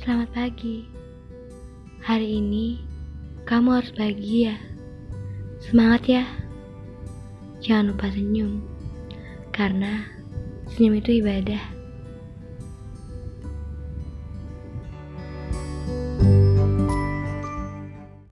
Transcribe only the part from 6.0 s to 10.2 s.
ya. Jangan lupa senyum. Karena